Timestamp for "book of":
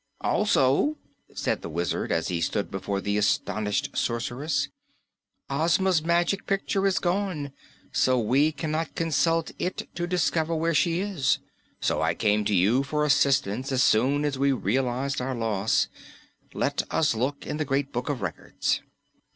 17.93-18.23